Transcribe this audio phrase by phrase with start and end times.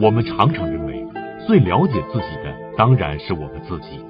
[0.00, 1.04] 我们常常认为
[1.44, 4.00] 最了解自己的当然是我们自己，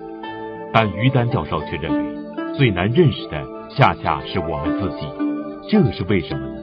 [0.70, 5.06] 但于丹教授却认为最难认识的恰恰是我们自己。
[5.70, 6.56] 这是为什么呢？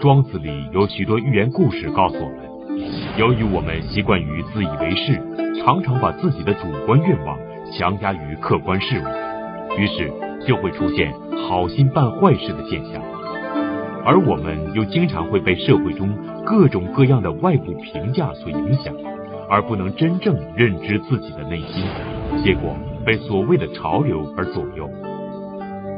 [0.00, 2.38] 庄子里有许多寓言故事告诉我们，
[3.16, 5.22] 由于我们习惯于自以为是，
[5.60, 7.38] 常常把自己的主观愿望
[7.72, 9.04] 强加于客观事物，
[9.78, 10.12] 于是
[10.44, 11.14] 就会出现
[11.48, 13.00] 好心办坏事的现象。
[14.04, 16.10] 而我们又经常会被社会中
[16.44, 18.94] 各种各样的外部评价所影响，
[19.48, 21.84] 而不能真正认知自己的内心，
[22.42, 22.74] 结果
[23.04, 24.88] 被所谓的潮流而左右，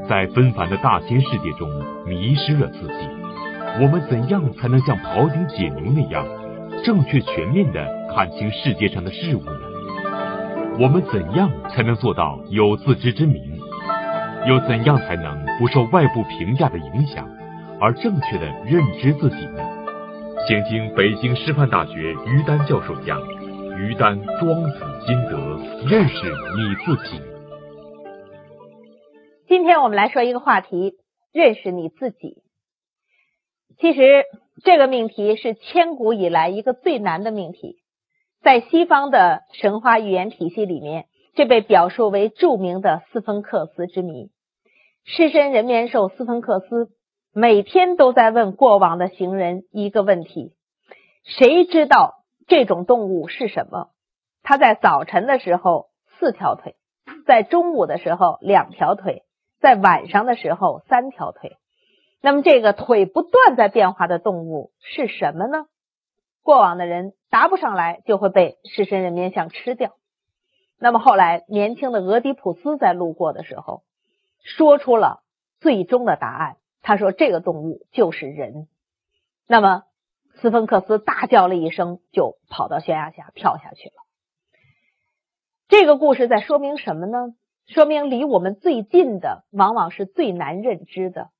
[0.08, 1.68] 在纷繁的大千世界中
[2.06, 3.08] 迷失了自己。
[3.80, 6.26] 我们怎样才能像庖丁解牛那样，
[6.84, 9.52] 正确全面的看清世界上的事物呢？
[10.80, 13.60] 我们怎样才能做到有自知之明？
[14.46, 17.26] 又怎样才能不受外部评价的影响？
[17.82, 19.58] 而正确的认知自己呢？
[20.46, 23.20] 请听北京师范大学于丹教授讲
[23.76, 25.36] 《于丹庄子心得》，
[25.90, 27.20] 认识你自己。
[29.48, 30.94] 今天我们来说一个话题：
[31.32, 32.44] 认识你自己。
[33.80, 34.26] 其实
[34.62, 37.78] 这个命题是千古以来一个最难的命题，
[38.44, 44.30] 在西方的神话语言体系里面，这被表述为著名的斯芬克斯之谜。
[45.04, 46.90] 狮身人面兽斯芬克斯。
[47.34, 50.52] 每天都在问过往的行人一个问题：
[51.24, 53.88] 谁知道这种动物是什么？
[54.42, 55.88] 它在早晨的时候
[56.18, 56.76] 四条腿，
[57.26, 59.22] 在中午的时候两条腿，
[59.60, 61.56] 在晚上的时候三条腿。
[62.20, 65.64] 那么这个腿不断在变化的动物是什么呢？
[66.42, 69.94] 过往的人答不上来，就会被狮身人面像吃掉。
[70.78, 73.84] 那么后来年轻的俄狄浦斯在路过的时候，
[74.44, 75.22] 说出了
[75.60, 76.56] 最终的答案。
[76.82, 78.68] 他说：“这个动物就是人。”
[79.48, 79.84] 那么
[80.34, 83.94] 斯芬克斯大叫了一声，就跑到悬崖下跳下去了。
[85.68, 87.34] 这个故事在说明什么呢？
[87.66, 91.30] 说明离我们最近的，往往是最难认知的。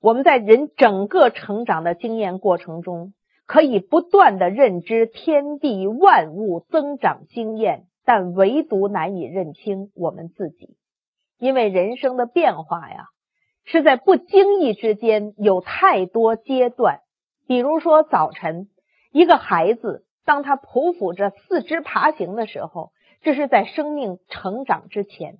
[0.00, 3.14] 我们在人整个成长的经验过程中，
[3.46, 10.76] 可以不断的认知天地万物增长经验，但唯独难以认清我们自己，
[11.38, 13.06] 因为人生的变化呀。
[13.64, 17.00] 是在不经意之间有太多阶段，
[17.46, 18.68] 比如说早晨，
[19.12, 22.90] 一个孩子当他匍匐着四肢爬行的时候，
[23.22, 25.38] 这是在生命成长之前。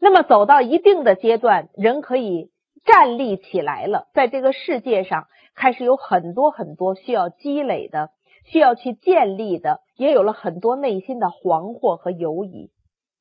[0.00, 2.50] 那么走到一定的阶段，人可以
[2.84, 8.10] 站立起来了，在这个世界上开始有很多很多需要积累的、
[8.46, 12.72] 需要去建立的，也有了很多内心的惶惑和犹疑。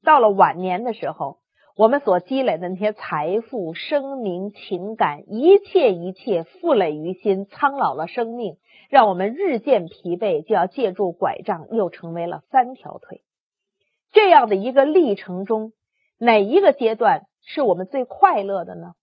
[0.03, 1.40] 到了晚年的时候。
[1.81, 8.57] 我们所积累的那些财富、生命、情感，一切一切负累于心，苍老了生命，
[8.91, 13.23] 让我们日渐疲惫，就要借助拐杖，又成为了三条腿。
[14.11, 15.73] 这样的一个历程中，
[16.19, 18.93] 哪一个阶段是我们最快乐的呢？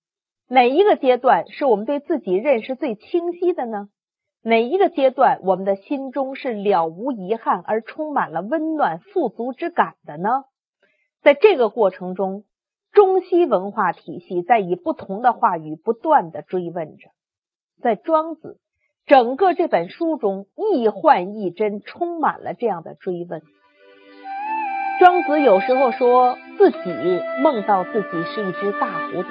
[0.46, 3.88] 哪一个阶段是我们对自己认识最清晰的呢？
[4.40, 10.44] 哪一个阶段我们的心中是了无遗憾而充满了温暖富足之感的呢？
[11.24, 12.44] 在这个过程中。
[12.92, 17.10] 中西文化体系在以不同的话语不断的追问着，
[17.82, 18.58] 在庄子
[19.06, 23.42] 整个这本书中，一幻一真，充满了这样的追问。
[24.98, 26.78] 庄子有时候说自己
[27.40, 29.30] 梦到自己是一只大蝴蝶，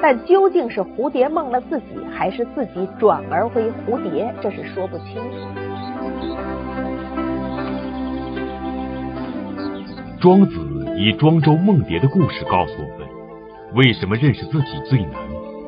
[0.00, 5.36] 但究竟是蝴蝶梦了自己，还是自己转而为蝴蝶，这是说不清楚。
[10.20, 10.71] 庄子。
[10.94, 13.08] 以庄周梦蝶的故事告诉我们，
[13.74, 15.12] 为什么认识自己最难，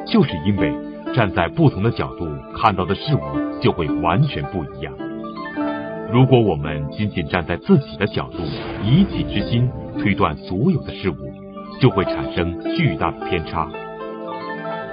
[0.06, 0.72] 就是因为
[1.14, 2.26] 站在不同的角度
[2.56, 3.20] 看到的事物
[3.60, 4.92] 就会完全不一样。
[6.12, 8.38] 如果我们仅仅站在自己的角度，
[8.84, 11.16] 以己之心推断所有的事物，
[11.80, 13.68] 就会产生巨大的偏差。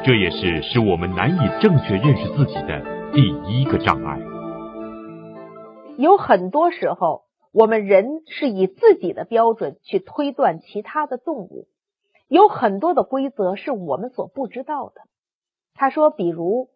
[0.04, 2.82] 这也是使我们难以正确认识自己的
[3.12, 4.18] 第一个障碍。
[5.98, 7.31] 有很多时候。
[7.52, 11.68] 我们人是以自己的标准去推断其他的动物，
[12.28, 15.02] 有很多的规则是我们所不知道的。
[15.74, 16.70] 他说，比如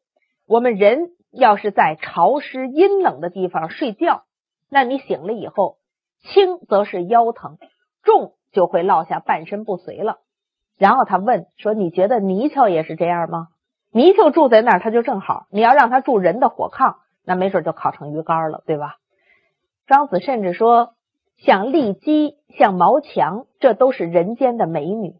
[0.46, 4.24] 我们人要是在潮湿阴冷的地方睡觉，
[4.70, 5.78] 那你醒了以后，
[6.20, 7.58] 轻则是腰疼，
[8.04, 10.20] 重就会落下半身不遂了。
[10.78, 13.48] 然后他问说：“你觉得泥鳅也是这样吗？
[13.92, 18.98] 泥鳅住在那儿，它就正好；你要让它住人的火炕，那没准就烤成鱼干了，对吧？”
[19.88, 20.96] 庄子甚至说，
[21.38, 25.14] 像骊姬、像毛强，这都是人间的美女。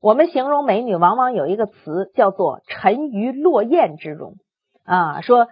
[0.00, 4.36] 我们形容美女，往往有一个词叫做“沉鱼落雁之容”
[4.84, 5.48] 啊，说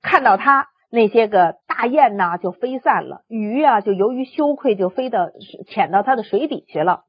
[0.00, 5.30] 看到她那些个大雁呐就飞散了，鱼啊就由于羞愧就飞到
[5.66, 7.04] 潜到它的水底去了。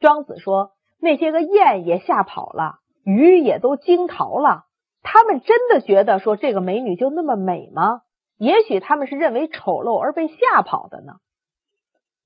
[0.00, 4.64] 庄子说，那些个雁也吓跑了，鱼也都惊逃了。
[5.02, 8.02] 他们真的觉得说这个美女就那么美吗？
[8.36, 11.14] 也许他们是认为丑陋而被吓跑的呢。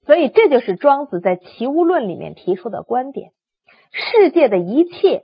[0.04, 3.30] 所以这就是庄子在《齐物论》里面提出的观点：
[3.92, 5.22] 世界的一切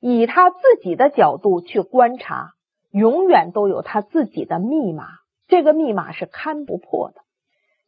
[0.00, 2.52] 以他自己的角度去观察，
[2.92, 5.08] 永远都有他自己的密码，
[5.48, 7.22] 这个密码是看不破的。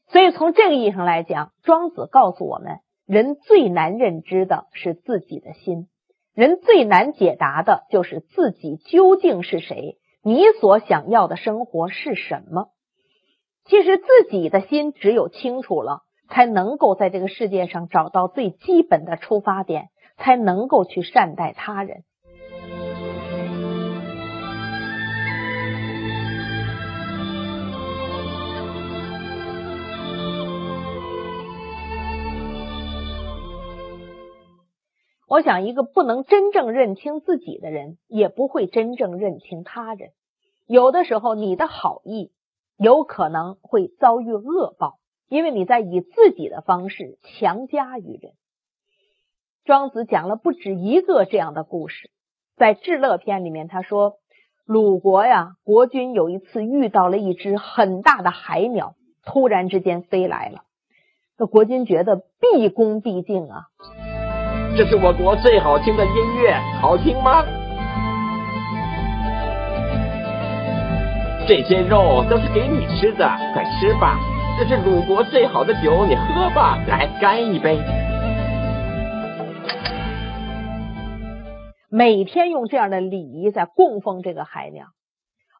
[0.08, 5.86] 所以从这个意义上来讲，庄子告诉我们，人最难认知的是自己的心。
[6.34, 12.68] 人最难解答的就是自己究竟是谁，你所想要的生活是什么？
[13.64, 22.02] 其实自己的心只有清楚了，才能够在这个世界上找到最基本的出发点，才能够去善待他人。
[35.32, 40.10] 我想，一个不能真正认清自己的人，也不会真正认清他人。
[40.66, 42.32] 有的时候，你的好意
[42.76, 44.98] 有可能会遭遇恶报，
[45.30, 48.34] 因为你在以自己的方式强加于人。
[49.64, 52.10] 庄子讲了不止一个这样的故事，
[52.54, 54.16] 在《至乐篇》里面，他说
[54.66, 60.64] 鲁国呀，国君有一次遇到了一只很大的海鸟，突然之间飞来了，
[61.38, 63.68] 这国君觉得毕恭毕敬啊。
[64.74, 67.44] 这是我国最好听的音乐，好听吗？
[71.46, 74.18] 这些肉都是给你吃的，快吃吧。
[74.58, 77.78] 这是鲁国最好的酒，你喝吧，来干一杯。
[81.90, 84.86] 每天用这样的礼仪在供奉这个海鸟，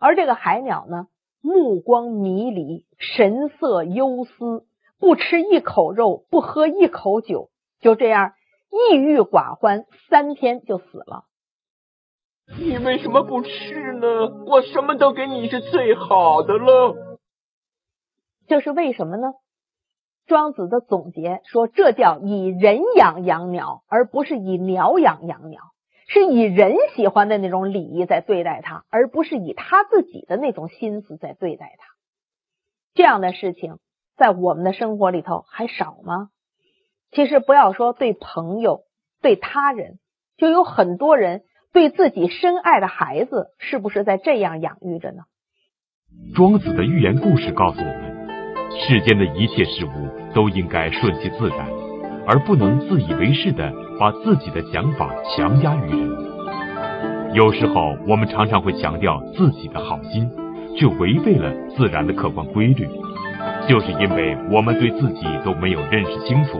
[0.00, 1.08] 而这个海鸟呢，
[1.42, 4.64] 目光迷离，神色忧思，
[4.98, 7.50] 不吃一口肉，不喝一口酒，
[7.82, 8.32] 就这样。
[8.72, 11.26] 抑郁寡欢，三天就死了。
[12.58, 14.44] 你为什么不吃呢？
[14.46, 17.18] 我什么都给你是最好的了。
[18.48, 19.34] 这是为什么呢？
[20.26, 25.60] 庄子的总结说，这叫以人养养鸟，而不是以鸟养养鸟，
[26.08, 31.86] 是以人喜欢的那种礼仪在对待它，而不是以他自己的那种心思在对待它。
[32.94, 33.78] 这样的事情
[34.16, 36.30] 在我们的生活里头还少吗？
[37.12, 38.84] 其实不要说对朋友、
[39.20, 39.98] 对他人，
[40.38, 45.24] 就有很多人对自己深爱的孩子，是不是在这样养育着呢？
[46.34, 51.68] 庄子的寓言故事告诉我们，世间的一切事物都应该顺其自然，
[52.26, 53.70] 而不能自以为是的
[54.00, 57.34] 把自己的想法强加于人。
[57.34, 60.30] 有时候我们常常会强调自己的好心，
[60.78, 62.88] 却违背了自然的客观规律，
[63.68, 66.58] 就是因为我们对自己都没有认识清楚。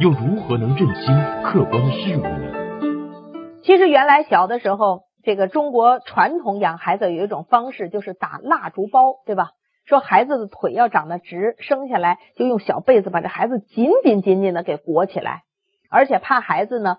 [0.00, 1.14] 又如何能认清
[1.44, 3.60] 客观的事物呢？
[3.62, 9.52] 其实原来小的时候，这个中国传统养孩子有一种方式，就是打蜡烛包，对吧？
[9.84, 15.44] 说孩子的腿要长得直，生下来就用小被子把这孩子紧紧紧紧的给裹起来，
[15.90, 16.96] 而且怕孩子呢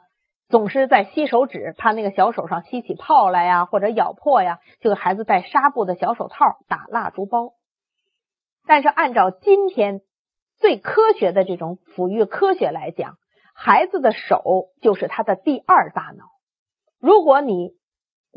[0.48, 7.56] 总是在吸手指，怕那个小手上吸起泡来呀，或者咬破呀，就给孩子戴纱布的小手套，打蜡烛包。
[8.66, 10.00] 但是按照今天。
[10.58, 13.18] 最科学的这种抚育科学来讲，
[13.54, 16.26] 孩子的手就是他的第二大脑。
[17.00, 17.72] 如果你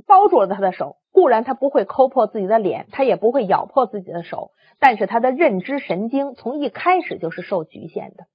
[0.07, 8.27] 包住了他的手，固然他不会抠破自己的脸，他也不会咬破自己的手，但是他的认知神经从一开始就是受局限的。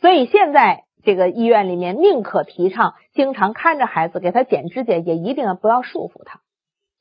[0.00, 6.40] 所以现在这个医院里面宁可提倡经常看着孩子，给他剪指甲，也一定不要束缚他。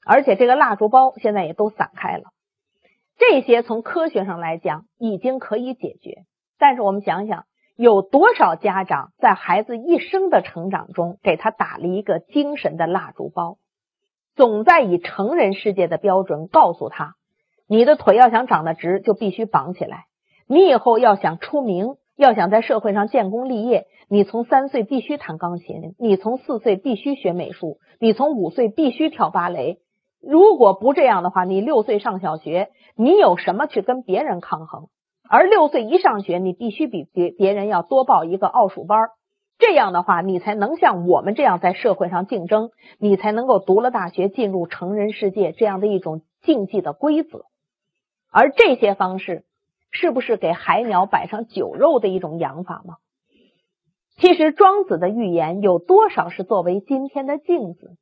[0.06, 2.24] 而且这个蜡烛包现在也都散开了。
[3.18, 6.24] 这些从科学上来讲已经可以解决，
[6.58, 13.58] 但是我们想想，有多少家长在孩子一生的成长中给他打了一个精神的蜡烛包，
[14.36, 17.16] 总在以成人世界的标准告诉他：
[17.68, 20.06] 你的腿要想长得直，就必须绑起来；
[20.48, 29.80] 你以后要想出名，要想在社会上建功立业，你从三岁必须弹钢琴，你从四岁必须学美术，你从五岁必须跳芭蕾。
[30.22, 34.88] 如果不这样的话，你六岁上小学，你有什么去跟别人抗衡？
[35.30, 39.10] 而六岁一上学，你必须比别别人要多报一个奥数班
[39.58, 47.46] 这样的话，你才能像我们这样在社会上竞争，你才能够读了大学进入成人世界这样的一种竞技的规则。
[48.30, 49.46] 而这些方式，
[49.92, 52.96] 是不是给海鸟摆上酒肉的一种养法吗？
[54.18, 57.96] 其实庄子的寓言有多少是作为今天的镜子？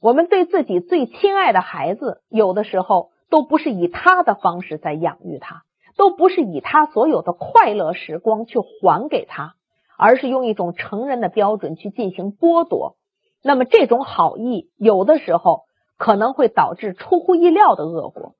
[0.00, 5.62] 我们对自己最亲爱的孩子，有的时候都不是以他的方式在养育他，
[5.96, 9.54] 都不是以他所有的快乐时光去还给他，
[9.96, 12.96] 而是用一种成人的标准去进行剥夺。
[13.42, 15.62] 那么这种好意，有的时候
[15.96, 18.34] 可能会导致出乎意料的恶果。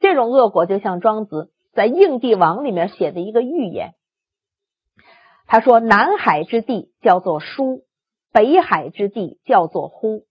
[0.00, 3.94] 这种恶果，就像庄子在《应帝王》里面写的一个寓言，
[5.46, 7.84] 他说：“南海之地叫做舒，
[8.32, 10.24] 北海之地叫做呼。”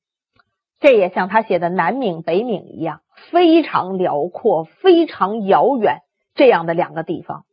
[0.83, 2.99] 这也像他写的南冥北冥一样，
[3.31, 5.99] 非常辽阔、非常遥远
[6.35, 7.45] 这样的两个地方。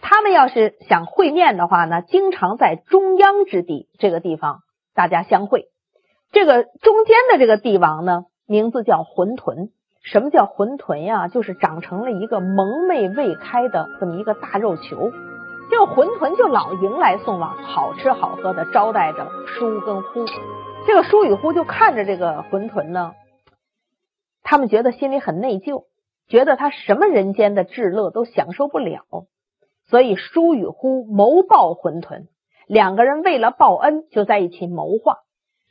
[0.00, 4.62] 他们要是想会面的话呢，经常在中央之地这个地方
[4.96, 5.66] 大家相会。
[6.32, 9.68] 这个中间的这个帝王呢，名字叫浑沌。
[10.02, 11.28] 什么叫浑沌呀？
[11.28, 15.12] 就是长成了一个蒙昧未开的这么一个大肉球。
[15.70, 20.26] 这个浑沌就老迎来送往，好吃好喝的招待着舒跟呼。
[20.84, 23.14] 这个舒与呼就看着这个浑沌呢，
[24.42, 25.84] 他们觉得心里很内疚，
[26.28, 29.04] 觉得他什么人间的至乐都享受不了，
[29.86, 32.26] 所以舒与呼谋报浑沌，
[32.66, 35.18] 两个人为了报恩就在一起谋划，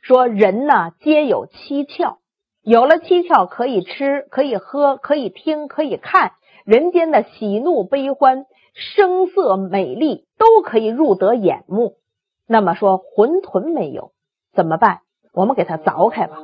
[0.00, 2.16] 说人呢皆有七窍，
[2.62, 6.32] 有了七窍可以吃，可以喝，可以听，可以看，
[6.64, 11.96] 人间的喜怒悲欢、声色美丽都可以入得眼目。
[12.46, 14.11] 那么说浑沌没有。
[14.52, 15.00] 怎么办？
[15.32, 16.36] 我们给它凿开吧。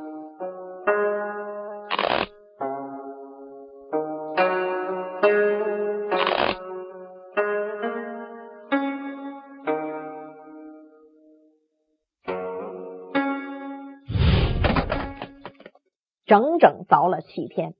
[16.25, 17.75] 整整凿了七天，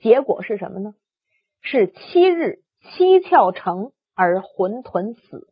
[0.00, 0.94] 结果是什么呢？
[1.60, 5.48] 是七日七窍成而浑沌死。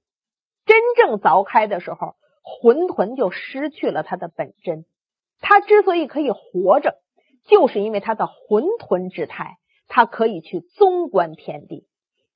[0.66, 2.14] 真正凿开的时候。
[2.61, 4.85] 浑沌就失去了它的本真，
[5.40, 6.99] 它之所以可以活着，
[7.47, 9.57] 就是因为它的浑沌之态，
[9.88, 11.87] 它可以去纵观天地。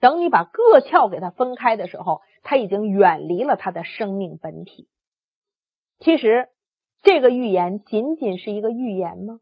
[0.00, 4.88] 等你把各窍给它分开的时候，它已经远离了它的生命本体。
[5.98, 6.48] 其实
[7.02, 9.40] 这个预言仅仅是一个预言吗？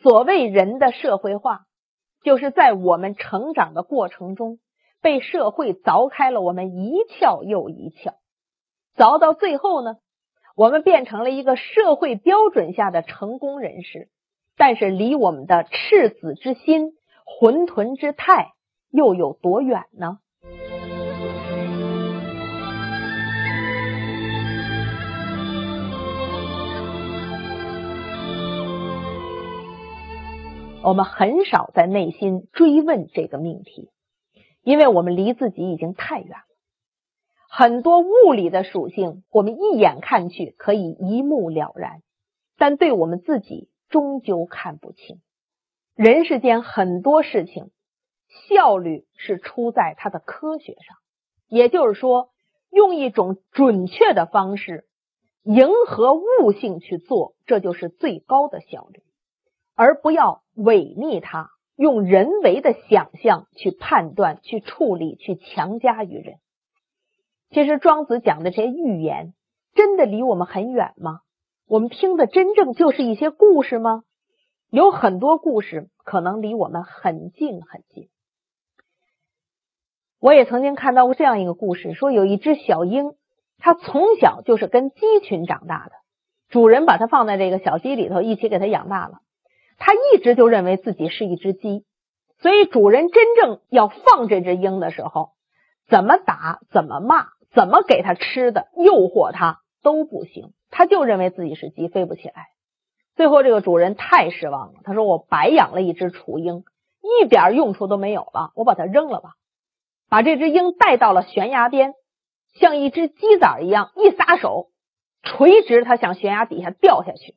[0.00, 1.66] 所谓人的社会化，
[2.22, 4.60] 就是在我们成长的过程中，
[5.02, 8.14] 被社会凿开了我们一窍又一窍。
[8.98, 9.94] 凿到最后呢，
[10.56, 14.08] 我们变成了一个社会标准下的成功人士，
[14.56, 18.54] 但是离我们的赤子之心、浑沌之态
[18.90, 20.18] 又有多远呢？
[30.82, 33.90] 我们很少在内心追问这个命题，
[34.64, 36.36] 因为我们离自己已经太远。
[37.50, 42.02] 很多物理的属性，我们一眼看去可以一目了然，
[42.58, 45.20] 但对我们自己终究看不清。
[45.94, 47.70] 人世间很多事情，
[48.48, 50.98] 效率是出在它的科学上，
[51.48, 52.28] 也就是说，
[52.70, 54.84] 用一种准确的方式
[55.42, 59.02] 迎合物性去做，这就是最高的效率，
[59.74, 66.38] 而不要违逆它，用人为的想象去判断、去处理、去强加于人。
[67.50, 69.32] 其实庄子讲的这些寓言，
[69.74, 71.20] 真的离我们很远吗？
[71.66, 74.02] 我们听的真正就是一些故事吗？
[74.70, 78.08] 有很多故事可能离我们很近很近。
[80.20, 83.14] 我也曾经看到过这样一个故事，说有一只小鹰，
[83.56, 85.92] 它从小就是跟鸡群长大的，
[86.48, 89.20] 主人把它放在这个小鸡里头，一起给它养大了。
[89.78, 91.86] 它一直就认为自己是一只鸡，
[92.40, 95.30] 所以主人真正要放这只鹰的时候，
[95.88, 97.37] 怎么打，怎么骂。
[97.58, 102.50] 怎么给他吃的，诱惑他都不行，他就认为自己是鸡，飞不起来。
[103.16, 106.62] 最后这个主人太失望了，他说：“我白养了一只雏鹰，
[107.02, 109.30] 一点用处都没有了，我把它扔了吧。”
[110.08, 111.94] 把这只鹰带到了悬崖边，
[112.54, 114.68] 像一只鸡仔一样，一撒手，
[115.24, 117.34] 垂直它向悬崖底下掉下去。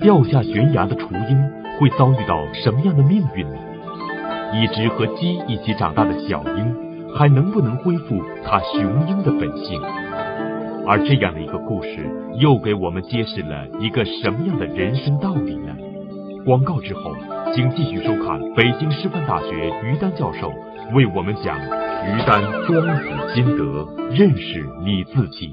[0.00, 3.58] 掉下悬崖的雏鹰会遭遇到什么样的命运呢？
[4.54, 6.85] 一只和鸡一起长大的小鹰。
[7.18, 9.80] 还能不能恢复它雄鹰的本性？
[10.86, 12.08] 而这样的一个故事，
[12.38, 15.74] 又给我们揭示了一个什么样的人生道理呢？
[16.44, 17.14] 广告之后，
[17.54, 20.52] 请继续收看北京师范大学于丹教授
[20.94, 25.50] 为我们讲于丹庄子心得，认识你自己。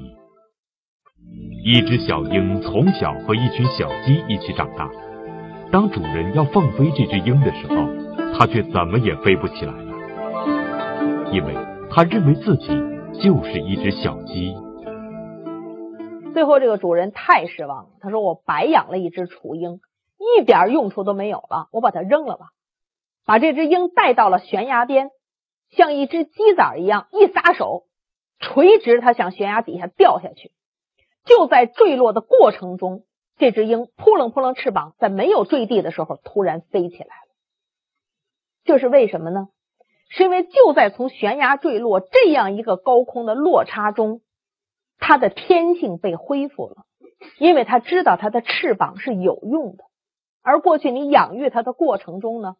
[1.64, 4.88] 一只小鹰从小和一群小鸡一起长大，
[5.72, 7.88] 当主人要放飞这只鹰的时候，
[8.38, 9.93] 它却怎么也飞不起来了。
[11.34, 11.52] 因为
[11.90, 12.68] 他认为自己
[13.20, 14.54] 就是一只小鸡，
[16.32, 19.80] 最后这个主人太失望了，他说：“我白养了一只雏鹰，
[20.16, 22.50] 一点用处都没有了，我把它扔了吧。”
[23.26, 25.10] 把这只鹰带到了悬崖边，
[25.70, 27.82] 像一只鸡仔一样一撒手，
[28.38, 30.52] 垂直它向悬崖底下掉下去。
[31.24, 33.02] 就在坠落的过程中，
[33.38, 37.34] 这只鹰扑棱扑棱翅膀，在没有坠地的时候突然飞起来了。
[38.62, 39.48] 这是为什么呢？
[40.16, 44.20] 是因为就在从悬崖坠落这样一个高空的落差中，
[44.98, 46.84] 它的天性被恢复了，
[47.38, 49.82] 因为它知道它的翅膀是有用的。
[50.40, 52.54] 而过去你养育它的过程中呢，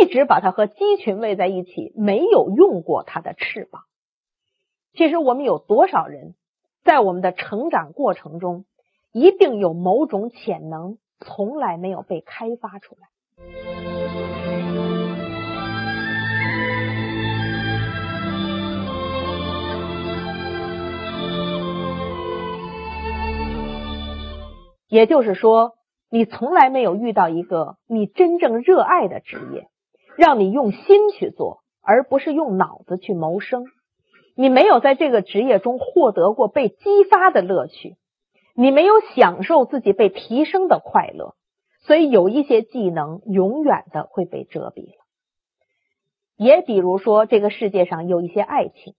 [0.00, 3.82] 一直把它和鸡群喂在一起，没有用过它的翅膀。
[4.94, 6.34] 其实我们有多少人？
[6.82, 8.64] 在我们的成长过程中，
[9.12, 14.05] 一定有某种潜能从来没有被开发出来。
[24.88, 25.72] 也就是说，
[26.10, 29.68] 你从来没有遇到一个你真正热爱的职业，
[30.16, 33.64] 让你用心去做，而不是用脑子去谋生。
[34.36, 37.96] 你没有在这个职业中获得过被激发的乐趣，
[38.54, 41.34] 你没有享受自己被提升的快乐，
[41.80, 45.04] 所以有一些技能永远的会被遮蔽了。
[46.36, 48.94] 也比如说，这个世界上有一些爱情，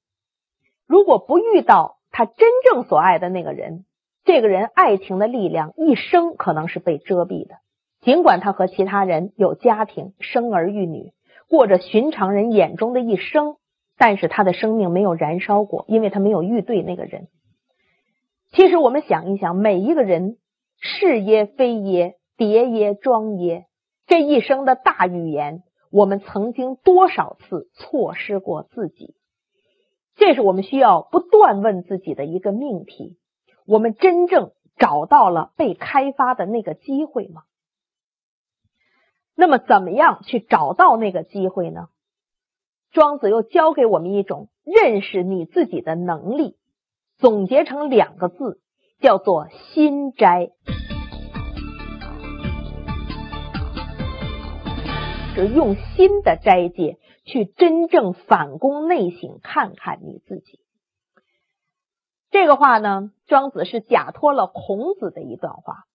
[0.88, 3.86] 如果不遇到他真正所爱的那个人，
[4.27, 7.55] 这个人爱情的力量一生可能是被遮蔽的。
[8.01, 11.13] 尽管他和其他人有家庭、生儿育女，
[11.48, 13.55] 过着寻常人眼中的一生。
[13.98, 17.29] 但是他的生命没有燃烧过，因为他没有遇对那个人。
[18.51, 20.38] 其实我们想一想，每一个人
[20.77, 23.65] 是耶非耶，叠耶庄耶，
[24.05, 29.15] 这一生的大语言，我们曾经多少次错失过自己？
[30.17, 33.17] 这是我们需要不断问自己的一个命题：
[33.68, 37.44] 我们真正找到了被开发的那个机会吗？
[39.36, 41.90] 那么，怎么样去找到那个机会呢？
[42.92, 46.56] 庄子又教给我们一种认识你自己的能力，
[47.18, 48.62] 总结成两个字，
[49.01, 50.51] 叫做“心斋”，
[55.36, 60.62] 是用心的斋戒去真正反攻内省，看看你自己。
[62.40, 65.86] 这个话呢，庄子是假托了孔子的一段话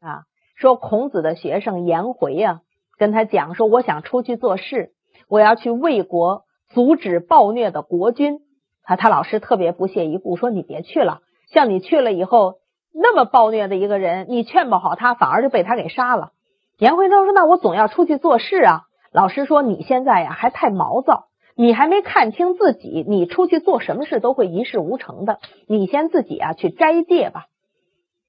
[0.00, 0.24] 啊，
[0.56, 2.62] 说孔子的学生颜回呀，
[2.98, 4.90] 跟他讲说，我想出去做事。
[5.28, 8.40] 我要去魏国阻止暴虐的国君，
[8.82, 11.20] 他他老师特别不屑一顾，说你别去了。
[11.52, 12.56] 像你去了以后，
[12.92, 16.32] 那么暴虐的一个人，你劝不好他，反而就被他给杀了。
[16.78, 18.82] 颜回他说：“那我总要出去做事啊。”
[19.14, 25.40] 老师说：“你现在呀还太毛躁，你还没看清自己，你出去做什么事都会一事无成的。
[25.66, 27.46] 你先自己啊去斋戒吧。”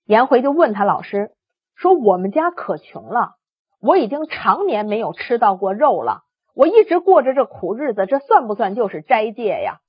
[0.07, 1.31] 颜回就问他老师
[1.75, 3.35] 说：“我们家可穷了，
[3.81, 6.23] 我已经常年没有吃到过肉了。”
[6.55, 9.81] 我一直过着这苦日子，这算不算就是斋戒呀？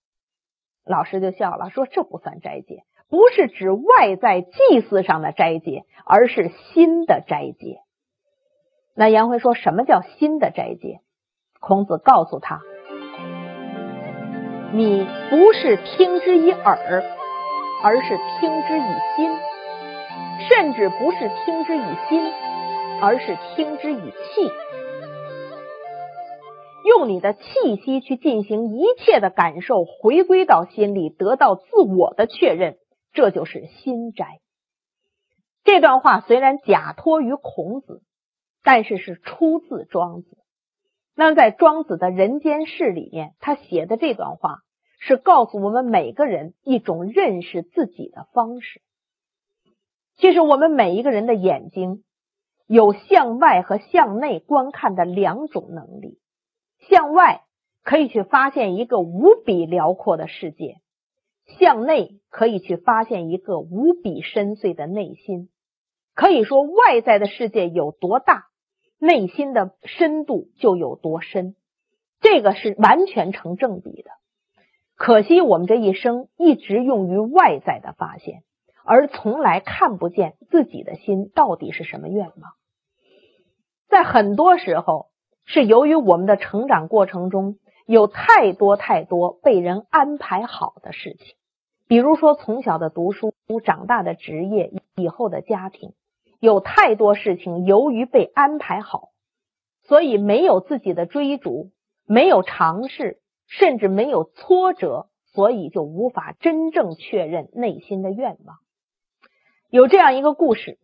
[0.85, 7.79] 老师就笑了，说这不算斋戒，不是指外在祭祀上的斋戒，而是心的斋戒。
[8.95, 11.01] 那颜回说什么叫心的斋戒？
[11.59, 12.61] 孔子告诉他，
[14.71, 17.03] 你不是听之以耳，
[17.83, 19.31] 而是听之以心，
[20.47, 22.33] 甚至不是听之以心，
[23.01, 24.51] 而是听之以气。
[26.85, 32.77] 用你的气息去进行一切的感受，回归到心里，得到自我的确认，
[33.13, 34.41] 这就是心斋。
[35.65, 38.03] 这段话虽然假托于孔子，
[38.63, 40.37] 但是是出自庄子。
[41.21, 44.59] 那么在庄子的人间世里面，他写的这段话
[45.01, 48.81] 是告诉我们每个人一种认识自己的方式。
[50.17, 52.05] 其实我们每一个人的眼睛
[52.69, 56.21] 有向外和向内观看的两种能力。
[56.89, 57.43] 向外
[57.83, 60.77] 可以去发现一个无比辽阔的世界，
[61.59, 65.49] 向内可以去发现一个无比深邃的内心。
[66.15, 68.45] 可以说，外在的世界有多大，
[68.99, 71.55] 内心的深度就有多深，
[72.21, 74.11] 这个是完全成正比的。
[74.97, 78.43] 可惜我们这一生一直用于外在的发现，
[78.85, 82.35] 而从来看不见自己的心到底是什么愿望。
[83.89, 85.09] 在很多时候。
[85.51, 87.57] 是由于我们的成长过程中
[87.87, 91.37] 有太多太多被人安排好的事情，
[91.87, 93.33] 比如说从小的读书、
[93.65, 95.95] 长大的职业、以后的家庭，
[96.41, 99.09] 有太多事情由于被安排好，
[99.83, 101.73] 所以没有自己的追逐，
[102.07, 108.59] 没有尝试，甚至没有挫折，所以就无法真正确认内心的愿望。
[109.69, 110.79] 有这样一个故事，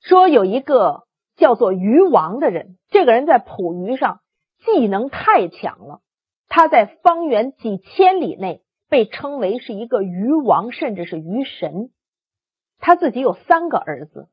[0.00, 1.02] 说有一个
[1.36, 4.20] 叫做鱼王的人，这个人在捕鱼上
[4.64, 6.00] 技能太强了，
[6.48, 11.90] 他在方圆几千里内被称为是一个鱼王，甚至是鱼神。
[12.78, 14.28] 他自己有三个儿子，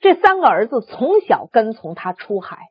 [0.00, 2.70] 这三个儿子从小跟从他出海，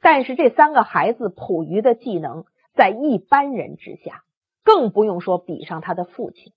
[0.00, 4.22] 但是这三个孩子捕鱼的技能在一般人之下，
[4.64, 6.52] 更不用说比上他的父亲。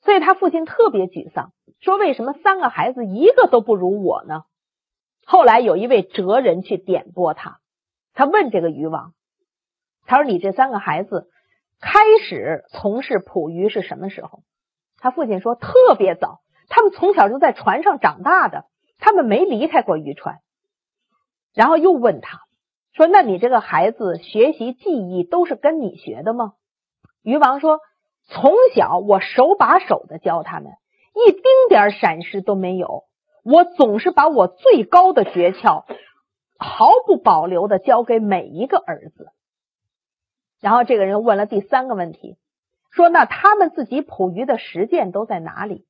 [0.00, 4.44] 所以他父亲特别沮丧，说：“为什么三个孩子一个都不如我呢？”
[5.26, 7.58] 后来有一位哲人去点拨他，
[8.14, 9.12] 他问这个渔王
[10.06, 11.28] ：“他说你这三个孩子
[11.80, 14.42] 开始从事捕鱼是什么时候？”
[14.96, 18.64] 他父亲说：“特别早，他们从小就在船上长大的，
[18.98, 20.40] 他们没离开过渔船。”
[21.54, 22.40] 然后又问他
[22.92, 26.54] 说：“那你这个孩子学习技艺都是跟你学的吗？”
[27.22, 27.80] 渔王说。
[28.30, 30.72] 从小我手把手的教他们，
[31.14, 33.04] 一丁点闪失都没有。
[33.42, 35.86] 我总是把我最高的诀窍
[36.58, 39.32] 毫不保留的教给每一个儿子。
[40.60, 42.36] 然后这个人问了第三个问题，
[42.90, 45.86] 说：“那他们自己捕鱼的实践都在哪里？”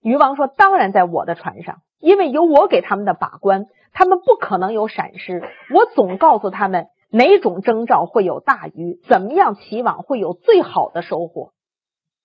[0.00, 5.42] 渔王说：“当然在我的船上，因为有我给他们的把关，他们不可能有闪失。
[5.72, 11.52] 我总告诉他们哪种征兆会有大鱼，怎么样起网会有最好的收获。”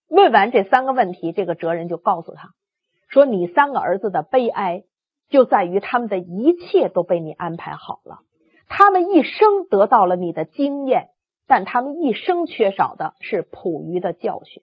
[0.10, 2.50] 问完这三个问题，这个哲人就告诉他
[3.08, 4.84] 说：“你三个儿子的悲哀
[5.30, 8.20] 就在于他们的一切都被你安排好了，
[8.68, 11.08] 他们一生得到了你的经验，
[11.48, 14.62] 但他们一生缺少的是捕鱼的教训。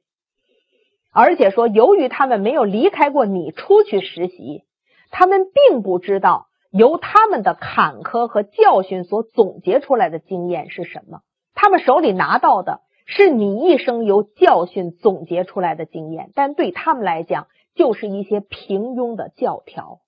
[1.13, 4.63] 而且说，由于他们没有离开过你出去实习，
[5.11, 11.21] 他们并不知道由他们的坎坷和教训所总结出来的经验是什么。
[11.55, 12.81] 他们手里拿到的。”
[13.13, 19.99] 是你一生由教训总结出来的经验，但对他们来讲，就是一些平庸的教条。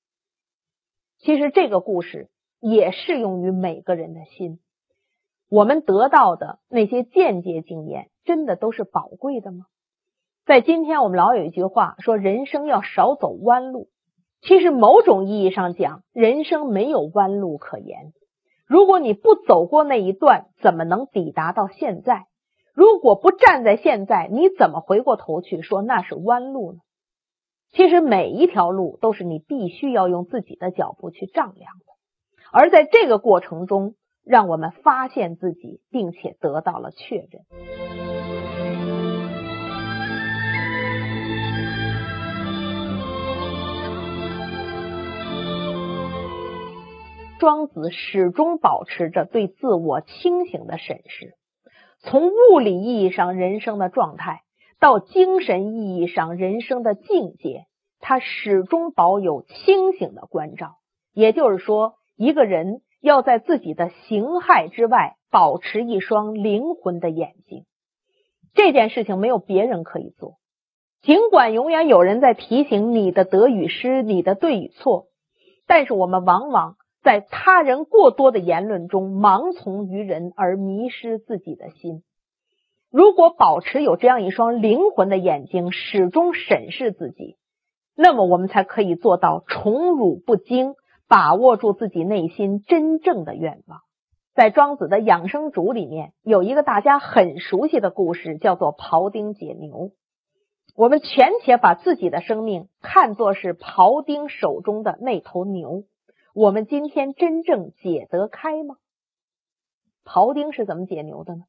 [1.18, 4.60] 其实这个故事也适用于每个人的心。
[5.48, 9.66] 我们得到的那些间接经验，真的都是宝贵的吗？
[10.46, 13.88] 在今天，我们老有一句话说：“人生要少走弯路。”
[14.42, 18.12] 其实，某种意义上讲，人生没有弯路可言。
[18.66, 22.26] 如果你不走过那一段，怎么能抵达到现在？
[22.74, 26.78] 如果不站在现在，你怎么回过头去说那是弯路呢？
[27.70, 31.92] 其实每一条路都是你必须要用自己的脚步去丈量的，
[32.52, 38.21] 而在这个过程中，让我们发现自己，并且得到了确认。
[47.42, 51.34] 庄子始终保持着对自我清醒的审视。
[51.98, 54.42] 从物理意义上人生的状态，
[54.78, 57.64] 到精神意义上人生的境界，
[57.98, 60.76] 他始终保有清醒的关照。
[61.12, 67.64] 也就是说，一个人要在自己的形骸之外保持一双灵魂的眼睛。
[68.54, 70.36] 这件事情没有别人可以做。
[71.00, 75.06] 尽管永远有人在提醒你的得与失，你的对与错，
[75.66, 76.76] 但是我们往往。
[77.02, 82.02] 在他人过多的言论中盲从于人而迷失自己的心。
[82.90, 87.36] 如果保持有这样一双灵魂的眼睛，始终审视自己，
[87.96, 90.74] 那么我们才可以做到宠辱不惊，
[91.08, 93.80] 把握住自己内心真正的愿望。
[94.34, 99.90] 在庄子的养生主里面，有一个大家很熟悉的故事，叫做庖丁解牛。
[100.76, 105.84] 我们全且把自己的生命看作是庖丁手中的那头牛。
[106.34, 108.76] 我们今天真正解得开吗？
[110.04, 111.44] 庖丁是怎么解牛的呢？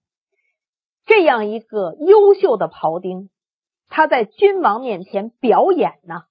[1.06, 3.30] 这样一个优秀的庖丁，
[3.88, 6.24] 他在君王面前表演呢，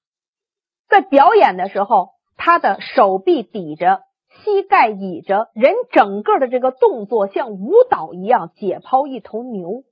[0.88, 9.82] 在表演的时候，他的手臂抵着，膝盖倚着，人整个的这个动作像舞蹈一样解剖一头牛。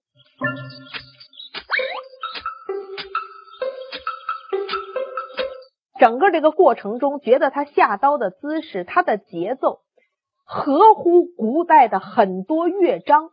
[6.00, 9.80] 整个这个过程中，觉得他下刀的姿势，他的节奏
[10.46, 13.28] 合乎古代的很多乐章，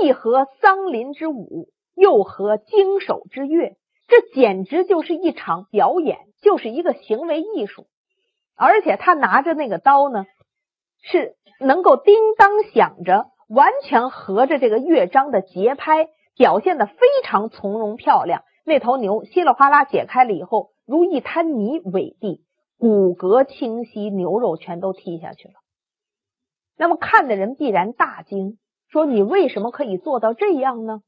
[0.00, 7.88] 既合桑林之舞，又合经手之乐，这简直就是一场表演，就是一个行为艺术。
[8.56, 10.24] 而且他拿着那个刀呢，
[11.02, 18.44] 是能够叮当响着，完全合着这个乐章的节拍，表现的非常从容漂亮。
[18.64, 20.70] 那头牛稀里哗啦解开了以后。
[20.88, 22.42] 如一滩泥尾地，
[22.78, 25.54] 骨骼清晰，牛肉全都踢下去了。
[26.78, 28.56] 那么看的人必然大惊，
[28.88, 31.02] 说：“你为什么可以做到这样呢？”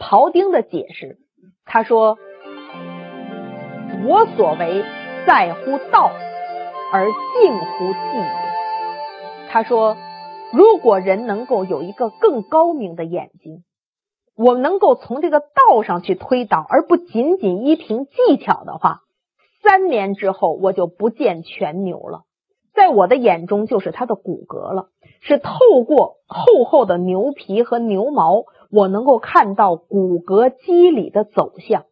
[0.00, 1.18] 庖丁的解释，
[1.66, 2.16] 他说
[4.08, 4.82] ：“我所为
[5.26, 6.10] 在乎道，
[6.90, 7.08] 而
[7.42, 8.48] 近乎技也。
[9.50, 9.98] 他说，
[10.50, 13.64] 如果人能够有一个更高明的眼睛，
[14.38, 19.00] 我能够从这个道上去推导，而不仅仅依凭技巧的话，
[19.64, 22.22] 三年之后我就不见全牛了。
[22.72, 31.86] 在我的眼中，就是它的骨骼了，是透过厚厚的牛皮和牛毛，我能够看到骨骼肌理的走向。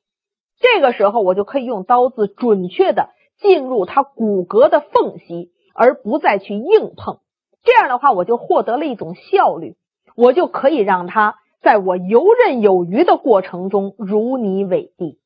[0.60, 7.18] 这个时候，我就可以用刀子准确的进入它骨骼的缝隙，而不再去硬碰。
[7.64, 9.74] 这样的话，我就获得了一种效率，
[10.14, 15.18] 我就可以让它在我游刃有余的过程中如泥伟地。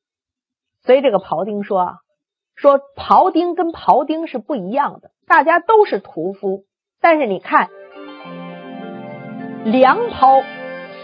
[0.83, 1.93] 所以，这个庖丁说啊，
[2.55, 5.11] 说庖丁跟庖丁是不一样的。
[5.27, 6.65] 大家都是屠夫，
[6.99, 7.69] 但是你看，
[9.63, 10.43] 良庖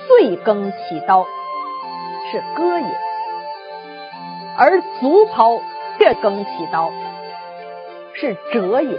[0.08, 1.26] 岁耕其刀
[2.32, 2.98] 是割也，
[4.58, 5.62] 而足庖
[6.00, 6.92] 月耕其刀
[8.14, 8.98] 是折也。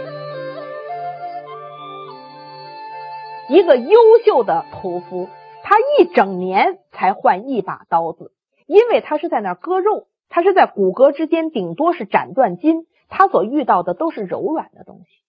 [3.49, 5.27] 一个优秀的屠夫，
[5.69, 8.33] 他一整年才换一把刀子，
[8.65, 12.87] 因为他是在那割肉，他是在骨骼之间，顶多是斩断筋。
[13.07, 15.23] 他所遇到的都是柔软的东西，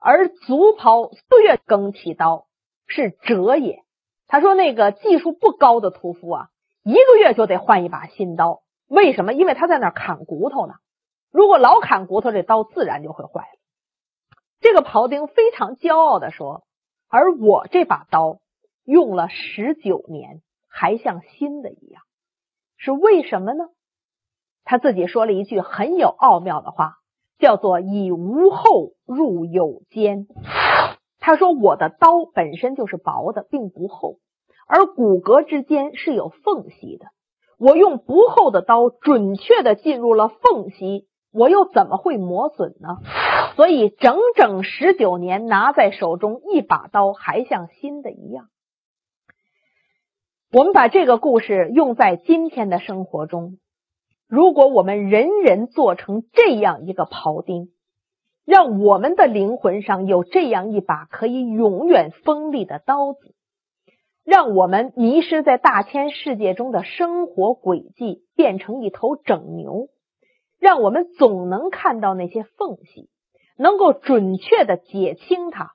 [0.00, 2.48] 而足刨岁月更其刀
[2.88, 3.84] 是折也。
[4.26, 6.48] 他说那个技术不高的屠夫啊，
[6.82, 8.62] 一个月就得换一把新刀。
[8.88, 9.32] 为什么？
[9.32, 10.74] 因为他在那砍骨头呢。
[11.30, 13.58] 如果老砍骨头，这刀自然就会坏了。
[14.58, 16.64] 这个庖丁非常骄傲的说
[17.08, 18.40] ：“而我这把刀
[18.86, 22.02] 用了十九年，还像新的一样，
[22.78, 23.64] 是为什么呢？”
[24.64, 26.94] 他自己说了一句很有奥妙的话。
[27.38, 30.26] 叫做以无厚入有间。
[31.20, 34.20] 他说：“我的刀本身就是薄的，并不厚，
[34.66, 37.08] 而骨骼之间是有缝隙的。
[37.58, 43.00] 我用不厚的刀，准确的进入了缝隙，我又怎么会磨损呢？
[43.54, 48.46] 所以整整十九年拿在手中，一把刀还像新的一样。
[50.56, 53.58] 我们把这个故事用在今天的生活中。”
[54.26, 57.68] 如果我们人人做成这样一个庖丁，
[58.46, 63.34] 让我们的灵魂上有这样一把可以永远锋利的刀子，
[64.24, 69.88] 让我们迷失在大千世界中的生活轨迹变成一头整牛，
[70.58, 73.10] 让我们总能看到那些缝隙，
[73.58, 75.72] 能够准确的解清它，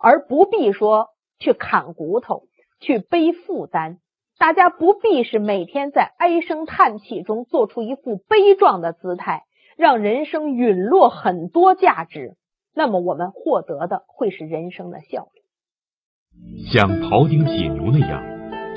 [0.00, 1.08] 而不必说
[1.38, 2.44] 去砍骨头，
[2.80, 3.98] 去背负担。
[4.38, 9.42] 大家不必是每天在唉声叹气中做出一副悲壮的姿态，
[9.76, 12.36] 让人生陨落很多价值。
[12.74, 16.66] 那么我们获得的会是人生的效率。
[16.66, 18.22] 像庖丁解牛那样，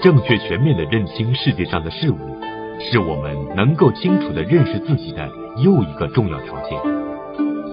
[0.04, 2.18] 正确全面的认清世界上的事物，
[2.80, 5.28] 是我们能够清楚的认识自己的
[5.64, 6.80] 又一个重要条件。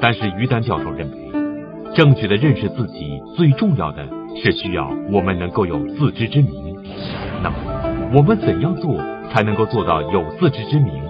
[0.01, 4.09] 但是于丹教授认为，正确的认识自己最重要的
[4.43, 6.83] 是需要我们能够有自知之明。
[7.43, 7.74] 那么。
[8.15, 8.97] 我们怎样做
[9.33, 11.03] 才能够做到有自知之明？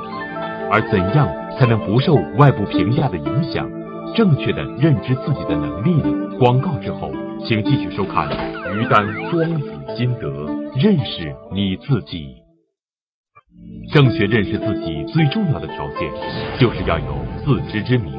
[0.71, 3.69] 而怎样才能不受外部评价的影响，
[4.14, 6.38] 正确的认知自己的能力呢？
[6.38, 7.12] 广告之后，
[7.47, 8.27] 请继续收看
[8.75, 10.27] 于丹庄子心得，
[10.81, 12.37] 认识你自己。
[13.93, 16.11] 正确认识自己最重要的条件，
[16.59, 17.05] 就是要有
[17.45, 18.14] 自知之明。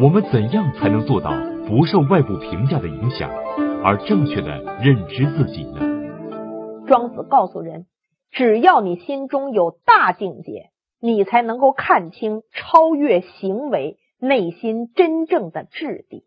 [0.00, 1.30] 我们怎样才能做到
[1.68, 3.28] 不受外部评价的影响，
[3.84, 5.93] 而正确的认知自己呢？
[6.86, 7.86] 庄子告诉人：
[8.30, 10.70] 只要你心中有大境界，
[11.00, 16.24] 你才能够看清超越行为内心真正的质地。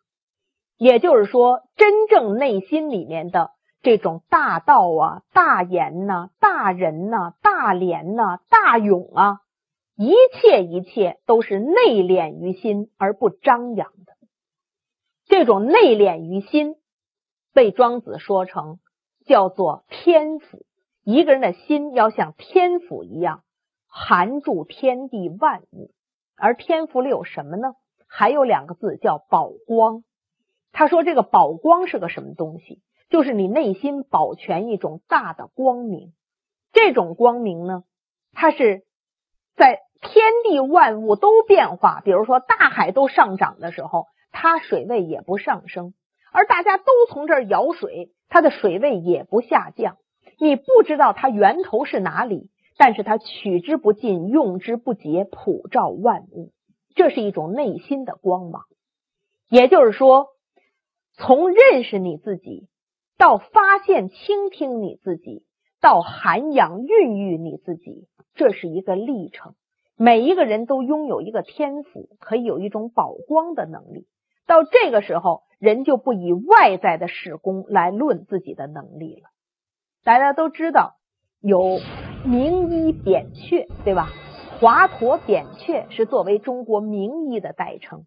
[0.77, 9.39] 也就是说，真正内心里面的这种大道啊、大言呐、大人呐、大廉呐、大勇啊，
[9.95, 14.13] 一切一切都是内敛于心而不张扬的。
[15.25, 16.75] 这种内敛于心，
[17.53, 18.79] 被庄子说成。
[19.27, 20.65] 叫做天府，
[21.03, 23.43] 一个人的心要像天府一样
[23.87, 25.91] 含住天地万物，
[26.35, 27.75] 而天府里有什么呢？
[28.07, 30.03] 还有两个字叫宝光。
[30.71, 32.81] 他说这个宝光是个什么东西？
[33.09, 36.13] 就是你内心保全一种大的光明。
[36.71, 37.83] 这种光明呢，
[38.33, 38.83] 它是
[39.55, 45.93] 在天地万物都变化，比如说大海都上涨的时候，它水位也不上升，
[46.31, 48.11] 而大家都从这儿舀水。
[48.29, 49.97] 它的水位也不下降，
[50.39, 56.51] 你不知道它源头是哪里，但是它取之不尽，用之不竭，普照万物。
[56.95, 58.63] 这是一种内心的光芒。
[59.49, 60.27] 也就是说，
[61.13, 62.67] 从认识你自己，
[63.17, 65.45] 到发现、倾听你自己，
[65.79, 69.55] 到涵养、孕育你自己，这是一个历程。
[69.95, 74.05] 每一个人都拥有一个天赋，可以有一种宝光的能力。
[74.45, 79.29] 到这个时候，人就不以外在的史功来论自己的能力了。
[80.03, 80.95] 大家都知道
[81.41, 81.79] 有
[82.25, 84.09] 名医扁鹊，对吧？
[84.59, 88.05] 华佗、扁鹊是作为中国名医的代称。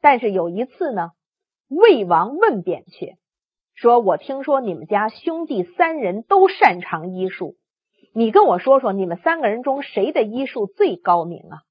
[0.00, 1.10] 但是有一次呢，
[1.68, 3.16] 魏王问扁鹊
[3.74, 7.56] 说：“我听说你们家兄弟三人都擅长医术，
[8.12, 11.62] 你跟我说说，你们三个人中谁的医术最高明啊？”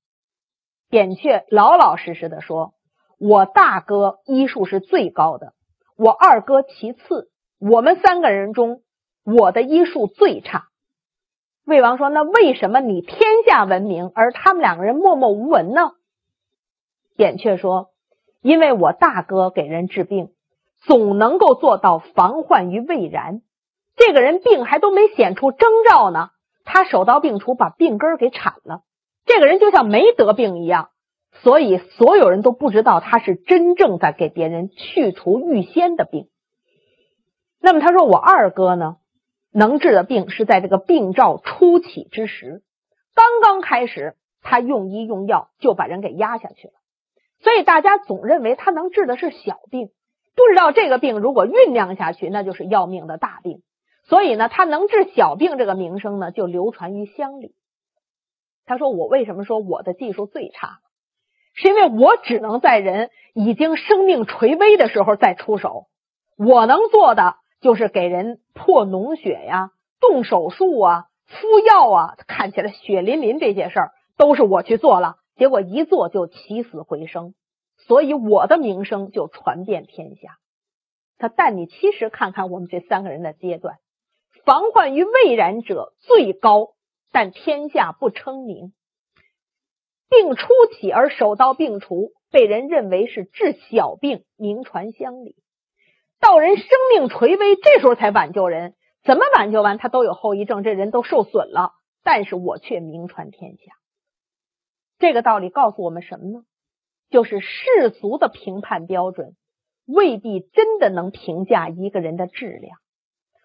[0.89, 2.73] 扁鹊老老实实的说
[3.21, 5.53] ：“我大哥医术是最高的，
[5.95, 7.29] 我二哥其次，
[7.59, 8.81] 我们三个人中，
[9.23, 10.65] 我的医术最差。”
[11.63, 15.91] 魏王说：“那为什么你天下闻名，而他们两个人默默无闻呢？”
[17.15, 17.89] 扁鹊说。
[18.43, 20.31] 因为我大哥给人治病，
[20.81, 23.43] 总能够做到防患于未然。
[23.95, 26.31] 这个人病还都没显出征兆呢，
[26.65, 28.81] 他手到病除，把病根给铲了。
[29.25, 30.89] 这个人就像没得病一样，
[31.31, 36.29] 所以所有人都不知道他是真正在给别人去除预先的病。
[37.59, 38.97] 那么他说，我二哥呢，
[39.51, 42.63] 能治的病是在这个病兆初起之时，
[43.15, 46.73] 刚刚开始，他用医用药就把人给压下去了。
[47.39, 49.89] 所以大家总认为他能治的是小病，
[50.35, 53.61] 不知道这个病如果酝酿下去，那就是要命的大病。
[54.03, 57.55] 所以呢，他能治小病这个名声呢，就流传于乡里。
[58.65, 60.79] 他说：“我为什么说我的技术最差？
[61.53, 65.87] 是因为我只能在人已经生命垂危的时候再出手。
[66.37, 77.33] 我能做的就是给人破脓血呀、动手术啊、敷药啊，看起来血淋淋这些事儿都是我去做了。”结果一做就起死回生，
[77.87, 80.37] 所以我的名声就传遍天下。
[81.17, 83.77] 他但你其实看看我们这三个人的阶段，
[84.45, 86.73] 防患于未然者最高，
[87.11, 88.73] 但天下不称名。
[90.11, 95.37] 病初起而手到病除，被人认为是治小病，名传乡里。
[96.19, 101.71] 到人生命垂危，这时候才挽救人，怎么挽救完他都有后遗症，这人都受损了，
[102.03, 103.71] 但是我却名传天下。
[104.99, 106.43] 这个道理告诉我们什么呢？
[107.09, 109.35] 就是世俗的评判标准
[109.85, 112.77] 未必真的能评价一个人的质量。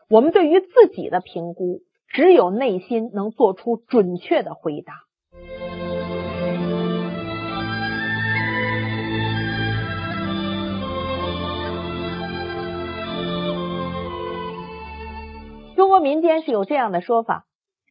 [0.08, 4.94] 我们对于自己的评估，只有内心能做出准确的回答。
[15.76, 17.44] 中国民间是有这样的说法。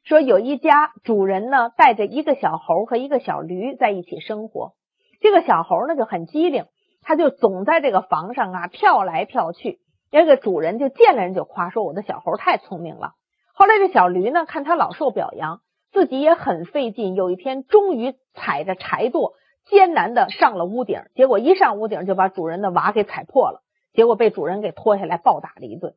[0.04, 4.74] 说有一家主人呢，带着一个小猴和一个小驴在一起生活。
[5.22, 6.66] 这个小猴呢就很机灵，
[7.04, 9.80] 他就总在这个房上啊跳来跳去。
[10.10, 13.12] 这个主人就见了人就夸说：“我的小猴太聪明了。”
[13.54, 17.14] 后来这小驴呢，看他老受表扬，自己也很费劲。
[17.14, 19.34] 有一天，终于踩着柴垛
[19.66, 23.62] 艰难的上了屋顶，结果一上屋顶就把主人的瓦给踩破了，
[23.94, 25.94] 结果被主人给拖下来暴打了一顿。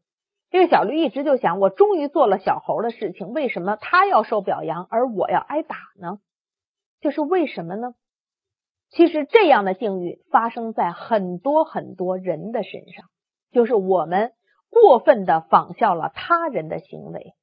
[0.51, 6.21] 这个小驴一直就想，我终于做了小猴的事情，为什么他要受表扬，而我要挨打呢？
[7.01, 7.95] 就是为什么呢？
[8.91, 13.05] 其实这样的境遇发生在很多很多人的身上，
[13.53, 14.33] 就是我们
[14.71, 17.35] 过分的仿效了他人的行为，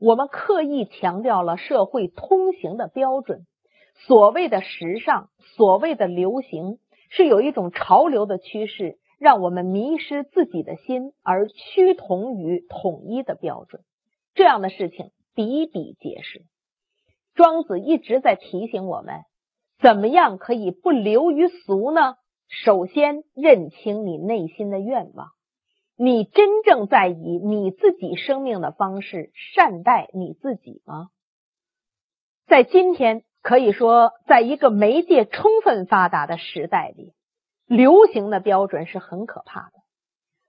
[0.00, 3.46] 我们刻意强调了社会通行的标准，
[4.06, 6.78] 所谓的时尚，所谓的流行，
[7.10, 8.96] 是有一种潮流的趋势。
[9.24, 13.82] 让我们迷失自己的心，而趋同于统一的标准，
[14.34, 16.44] 这样的事情比比皆是。
[17.32, 19.22] 庄子一直在提醒我们，
[19.78, 22.16] 怎么样可以不流于俗呢？
[22.48, 25.28] 首先认清你内心的愿望，
[25.96, 31.08] 你真正在以你自己生命的方式善待你自己吗？
[32.46, 37.14] 在今天，可以说，在一个媒介充分发达的时代里。
[37.66, 39.72] 流行的标准是很可怕的，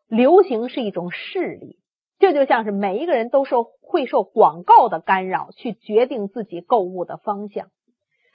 [0.08, 1.80] 流行是一种势力，
[2.20, 7.70] 这就像是每一个人都受会受广告的干扰，去决定自己购物的方向。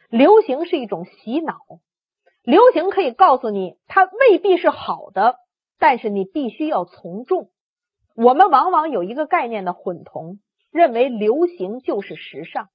[0.09, 1.59] 流行是一种洗脑，
[2.43, 5.37] 流行可以告诉你它未必是好的，
[5.78, 7.51] 但是你必须要从众。
[8.16, 10.41] 我们往往有一个概念的混同，
[10.72, 12.68] 认为流行就是时尚，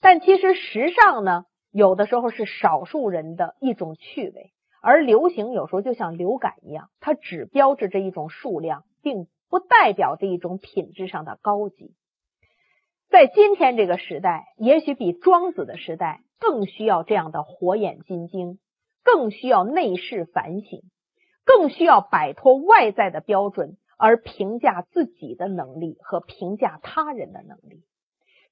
[0.00, 4.52] 但其实时尚呢，有的时候是少数人的一种趣味。
[4.80, 11.94] 而流行有时候就像流感一样，它只标志着一种数量，并不代表着一种品质上的高级。
[13.08, 18.58] 在今天这个时代，也许比庄子的时代更需要这样的火眼金睛，
[19.02, 20.82] 更需要内视反省，
[21.44, 27.82] 更需要摆脱外在的标准，而评价自己的能力和评价他人的能力。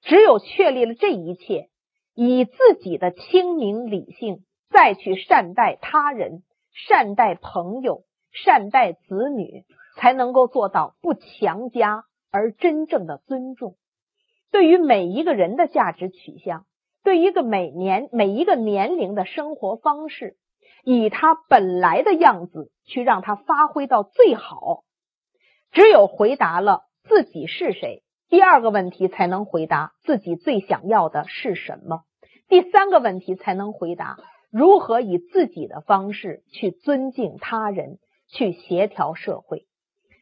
[0.01, 1.69] 只有确立了这一切，
[2.15, 6.43] 以自己的清明理性，再去善待他人、
[6.73, 9.65] 善待朋友、善待子女，
[9.97, 13.77] 才能够做到不强加而真正的尊重。
[14.51, 16.67] 对于每一个人的价值取向，
[17.03, 20.37] 对一个每年每一个年龄的生活方式，
[20.85, 24.85] 以他本来的样子去让他发挥到最好。
[25.73, 28.03] 只有回答了自己是谁。
[28.29, 32.03] 第二个问题才能回答自己最想要的是什么，
[32.49, 34.17] 第三个问题才能回答
[34.59, 39.67] 如何以自己的方式去尊敬他人，去协调社会。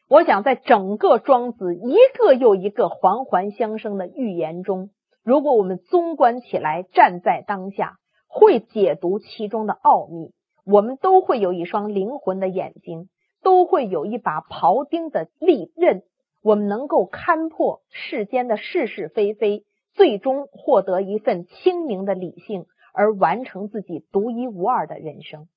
[0.09, 4.89] 我想，在整个庄子一个又一个环环相生的寓言中，
[5.23, 7.95] 如果我们综观起来，站在当下，
[8.27, 10.33] 会解读其中的奥秘，
[10.65, 13.07] 我们都会有一双灵魂的眼睛，
[13.41, 16.03] 都会有一把庖丁的利刃。
[16.43, 19.63] 我们能够看破世间的是是非非，
[19.93, 22.65] 最终获得一份清明的理性，
[22.95, 25.47] 而完成自己独一无二的人生。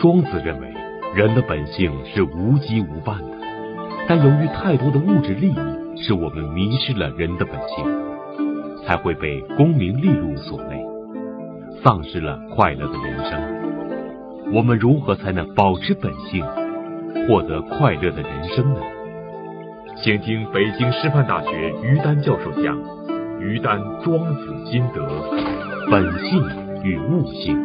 [0.00, 0.74] 庄子认为，
[1.14, 3.36] 人的本性是无羁无伴的，
[4.08, 5.56] 但由于太多的物质利益，
[5.96, 7.84] 使我们迷失了人的本性，
[8.84, 10.84] 才会被功名利禄所累，
[11.84, 14.52] 丧失了快乐的人生。
[14.54, 16.44] 我们如何才能保持本性，
[17.28, 18.80] 获得快乐的人生呢？
[20.02, 22.76] 请听北京师范大学于丹教授讲
[23.38, 25.06] 《于丹庄子心得：
[25.90, 27.56] 本性与悟性》。